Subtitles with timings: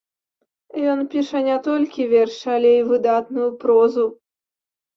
[0.93, 4.11] Ён піша не толькі вершы, але і выдатную прозу.